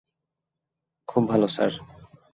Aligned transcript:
খুব 1.07 1.23
ভালো, 1.29 1.47
স্যার। 1.47 1.71